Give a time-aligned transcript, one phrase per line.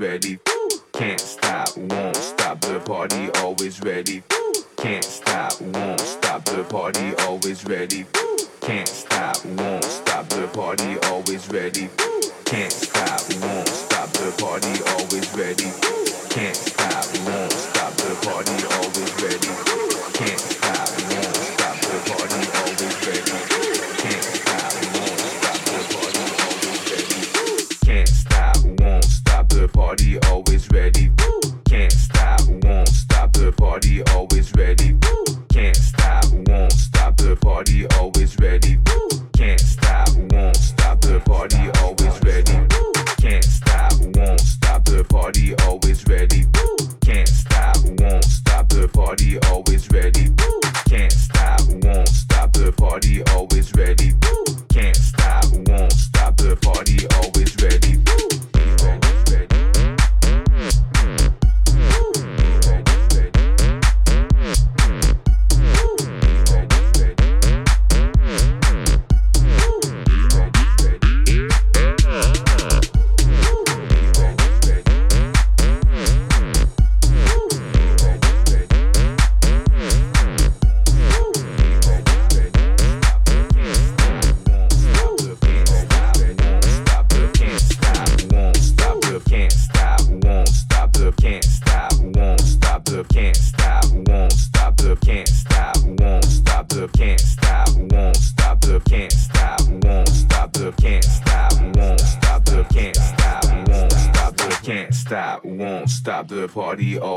[0.00, 0.38] ready.
[0.94, 2.60] Can't stop, won't stop.
[2.62, 4.22] The party always ready.
[4.78, 6.44] Can't stop, won't stop.
[6.46, 8.06] The party always ready.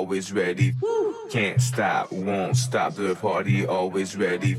[0.04, 0.74] always ready.
[1.30, 4.58] Can't stop, won't stop the party, always ready.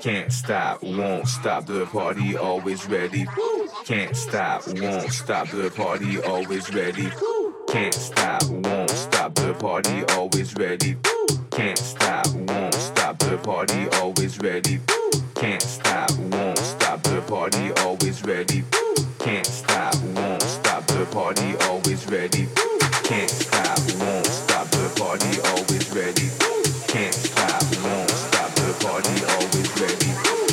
[0.00, 3.24] Can't stop, won't stop the party, always ready.
[3.84, 7.08] Can't stop, won't stop the party, always ready.
[7.68, 10.96] Can't stop, won't stop the party, always ready.
[11.52, 14.80] Can't stop, won't stop the party, always ready.
[15.36, 18.64] Can't stop, won't stop the party, always ready.
[19.20, 22.48] Can't stop, won't stop the party, always ready.
[23.04, 24.29] Can't stop, won't
[24.96, 26.30] party always ready.
[26.86, 30.49] Can't stop, won't stop the party always ready.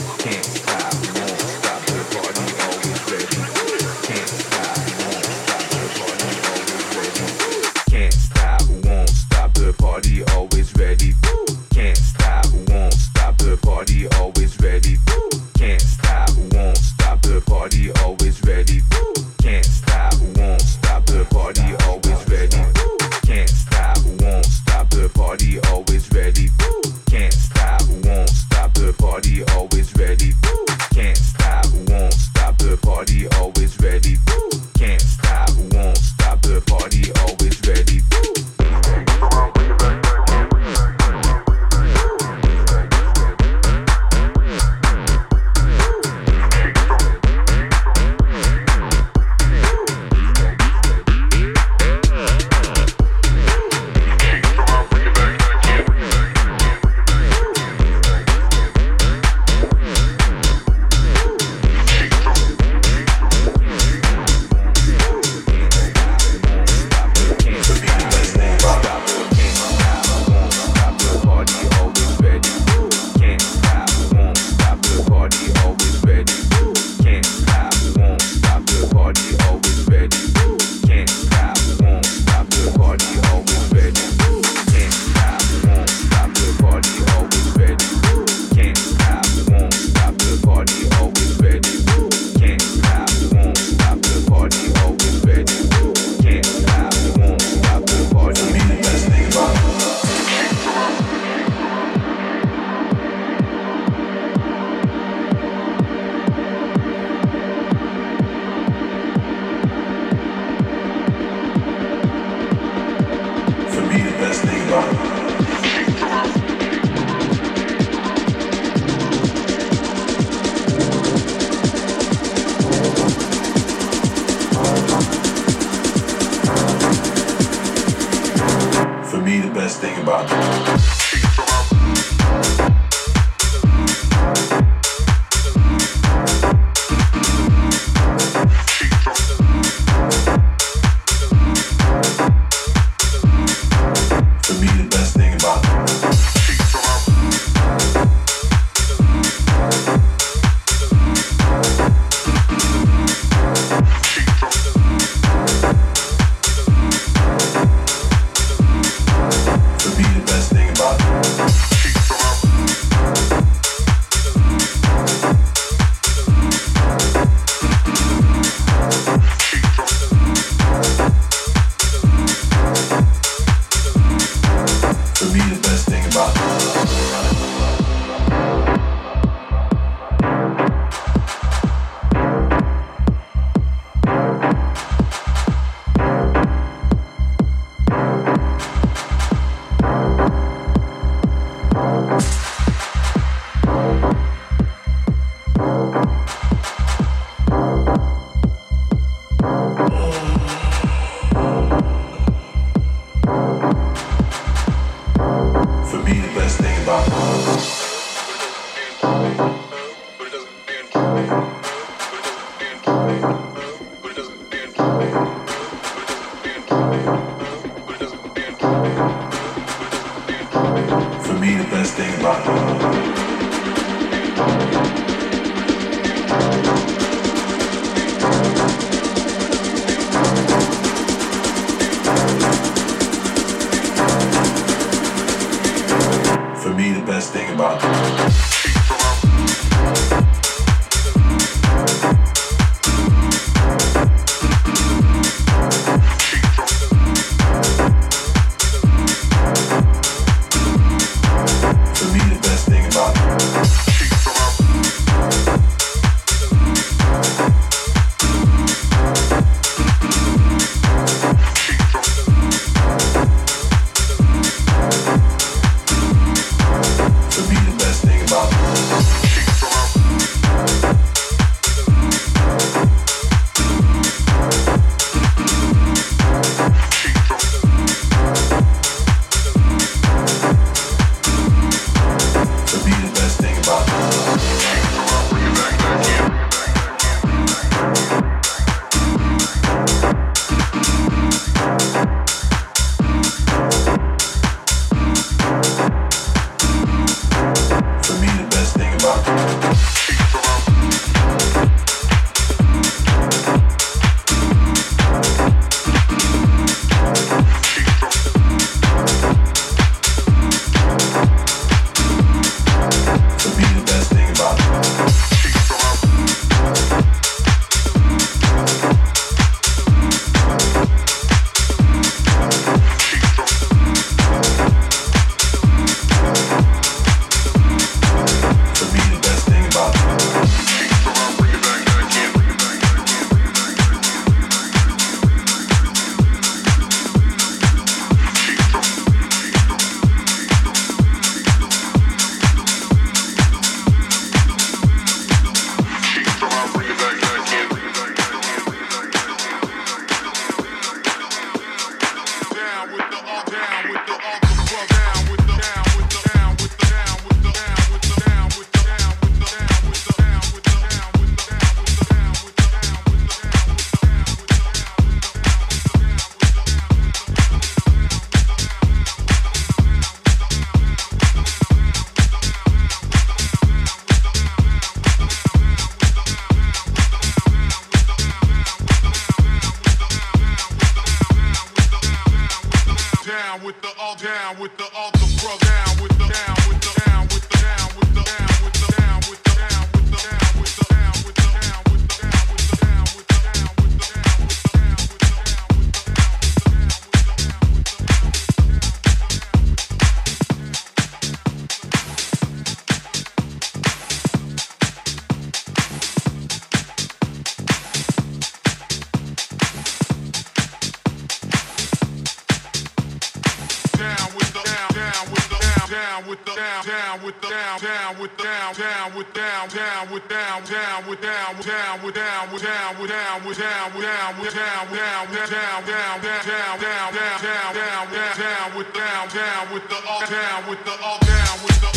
[429.29, 431.96] down with the all down with the all down with the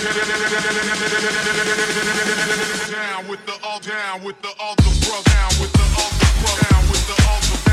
[0.00, 0.08] Down
[3.28, 6.56] with the all, down with the all, the bro, down with the all, the bro,
[6.56, 7.69] down with the all, the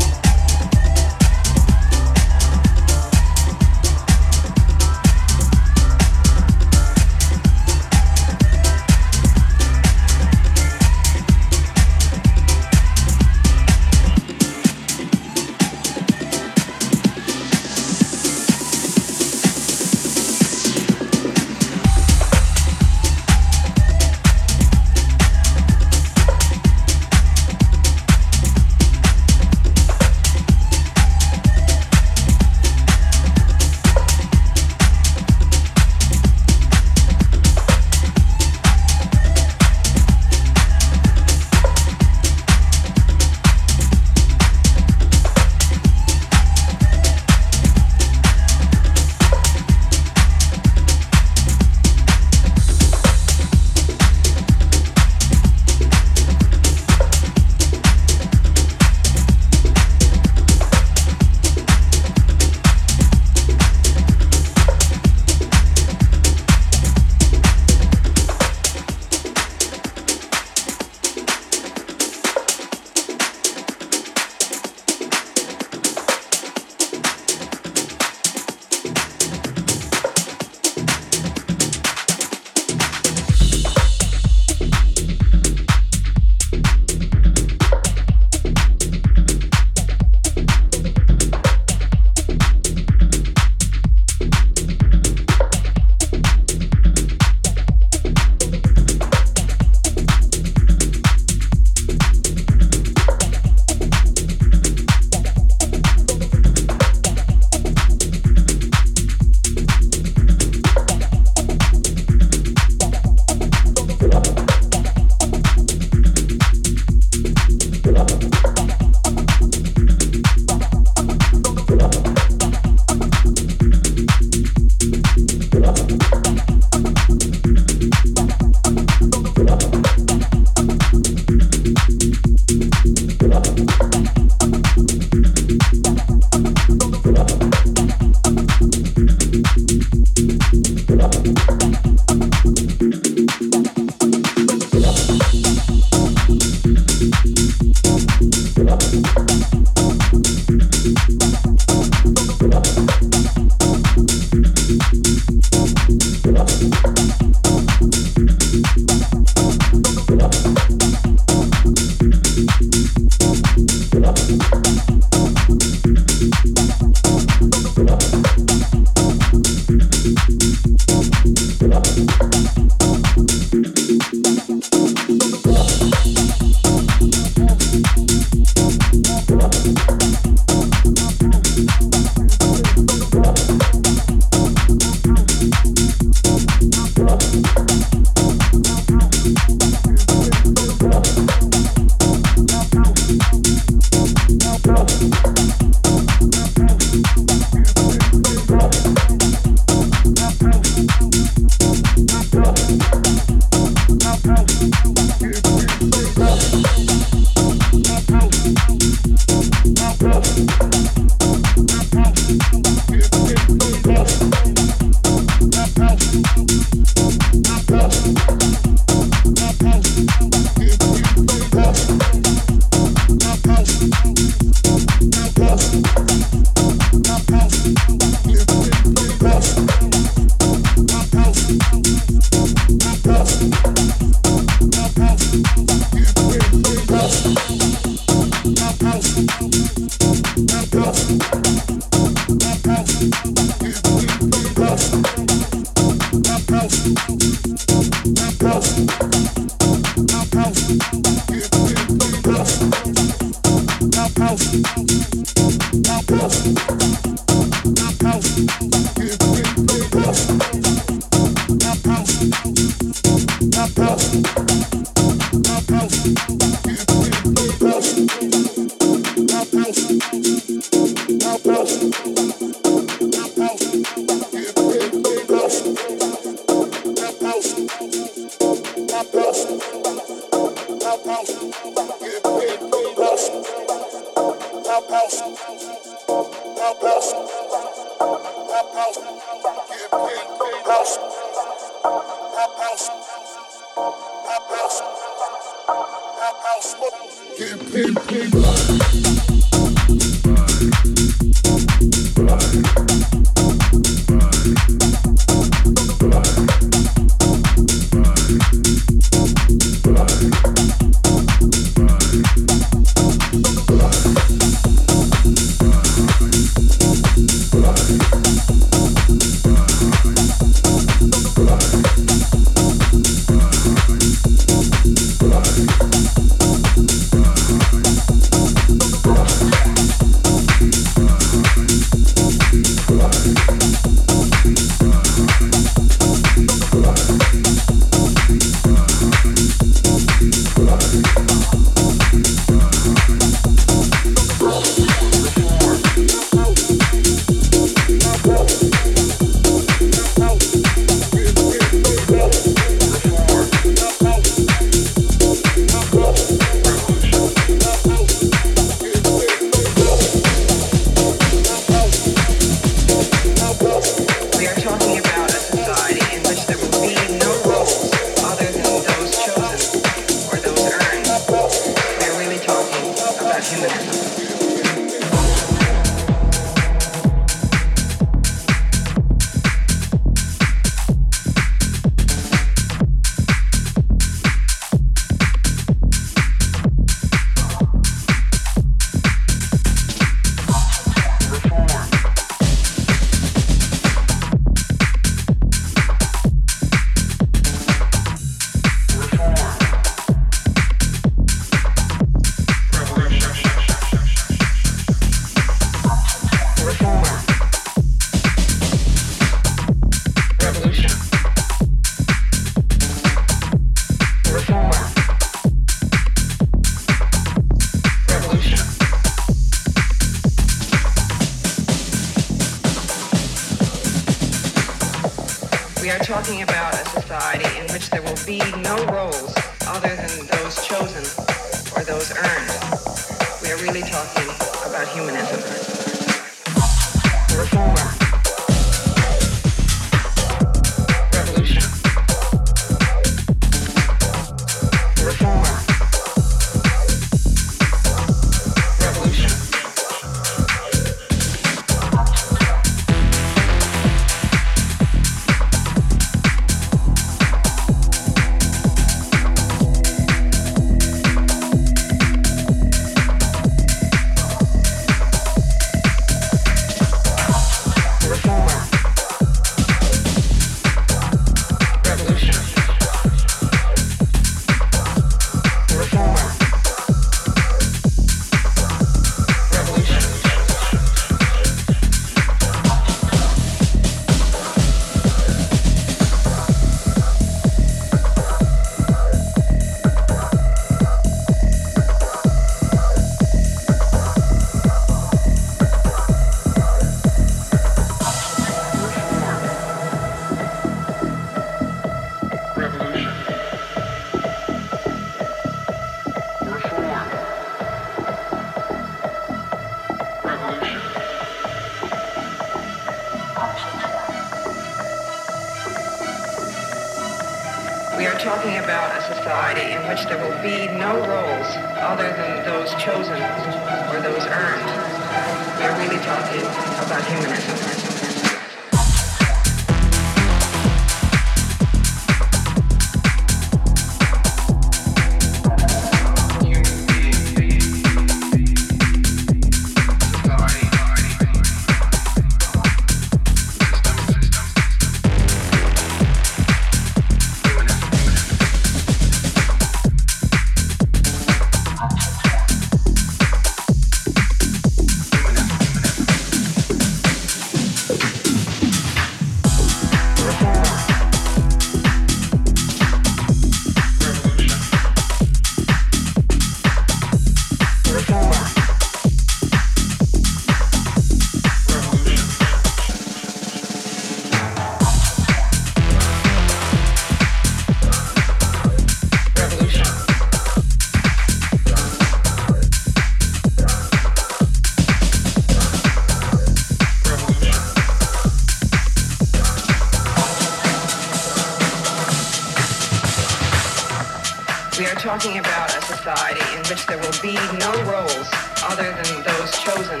[595.84, 598.28] society in which there will be no roles
[598.64, 600.00] other than those chosen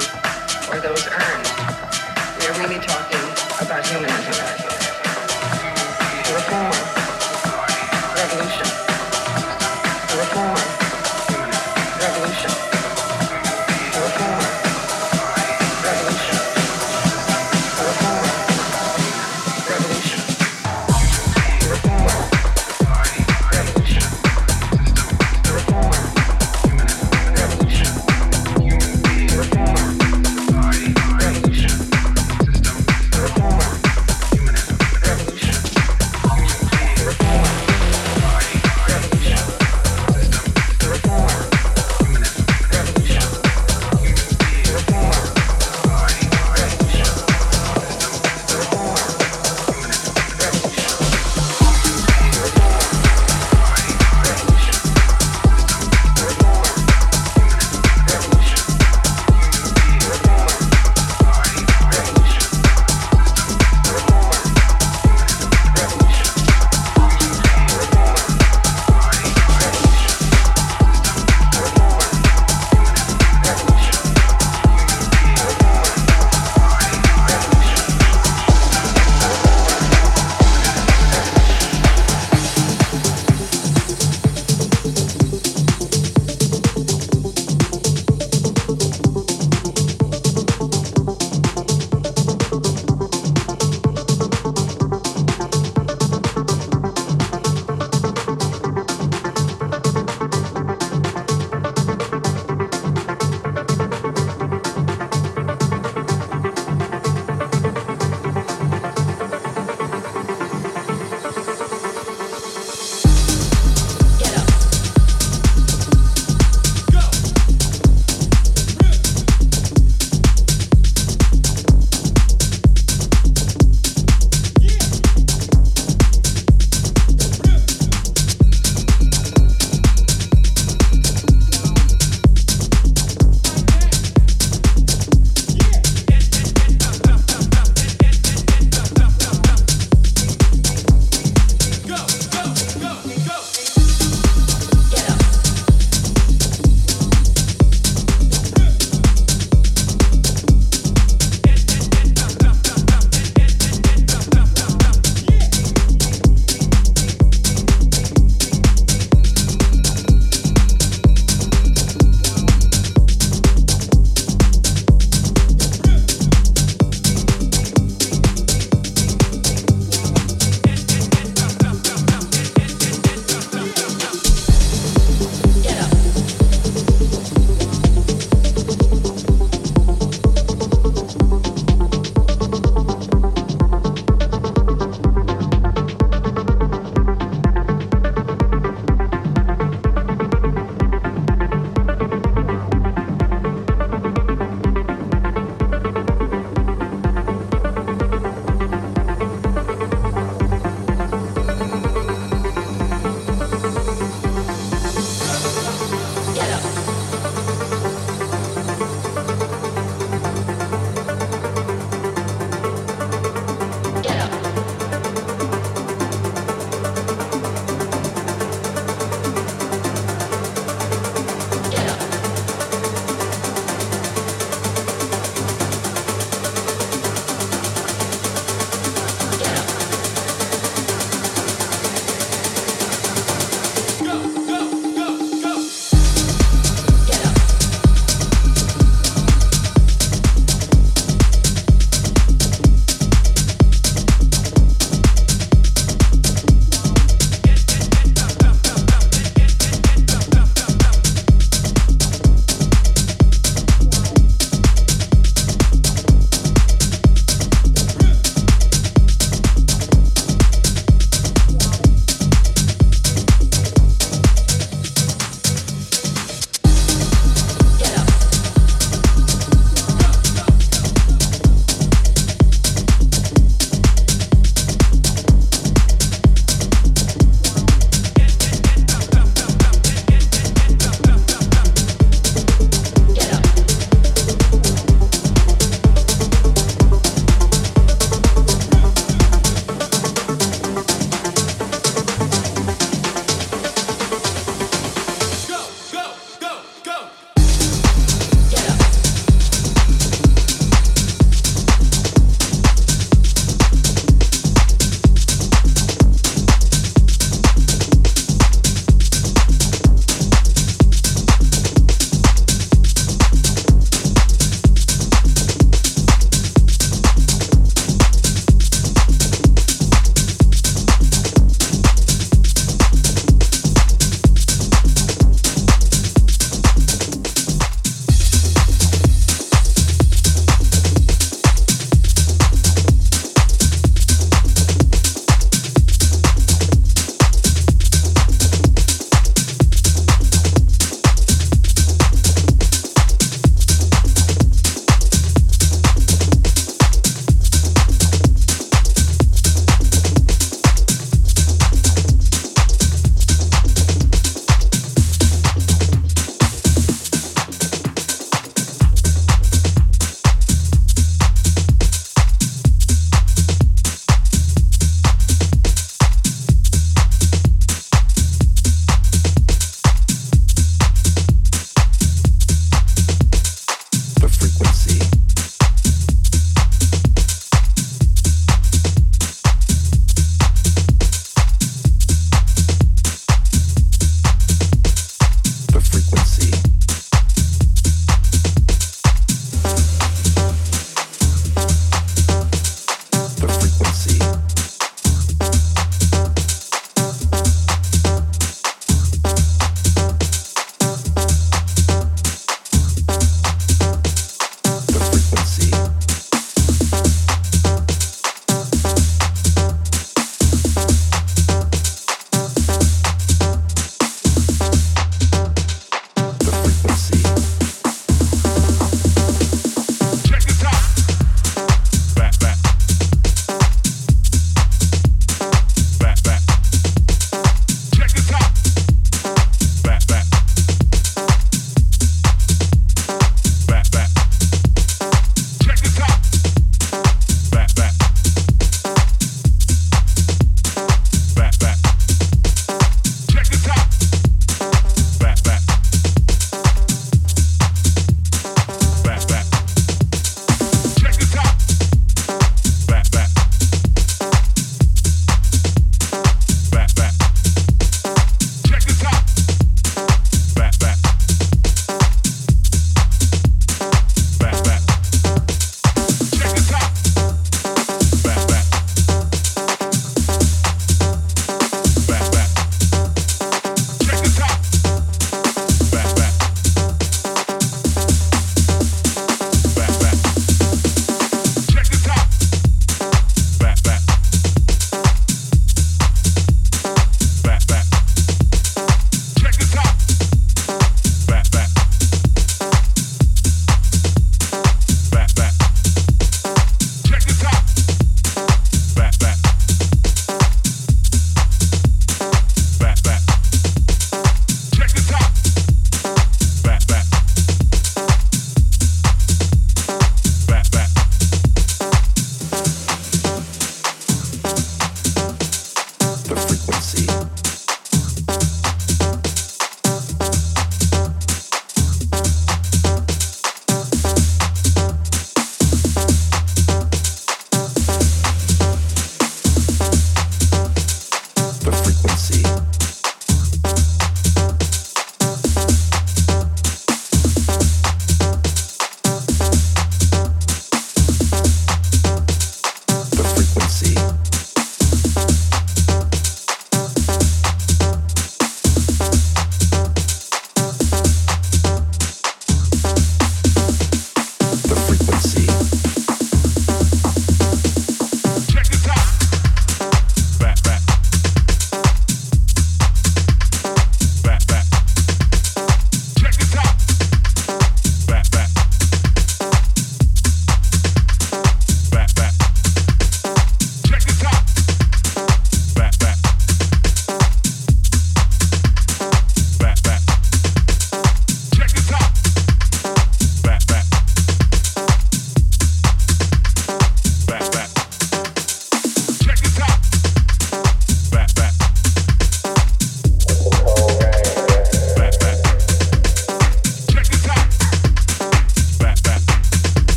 [0.70, 1.48] or those earned.
[2.38, 3.20] We are really talking
[3.60, 4.34] about humanism.
[6.34, 6.93] Reform.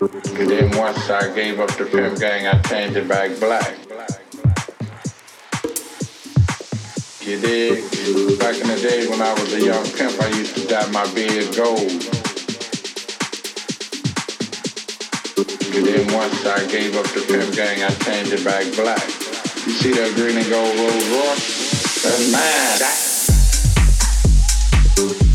[0.00, 3.76] And then once I gave up the pimp gang, I changed it back black.
[7.20, 7.82] You dig?
[8.38, 11.04] Back in the day when I was a young pimp, I used to dye my
[11.14, 11.90] beard gold.
[15.74, 19.04] And then once I gave up the pimp gang, I changed it back black.
[19.66, 22.04] You see that green and gold Rolls Royce?
[22.04, 22.30] That's
[25.18, 25.27] mine.